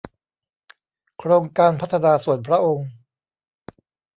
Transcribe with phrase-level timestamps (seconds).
[1.17, 2.89] โครงการพัฒนาส่วนพระองค์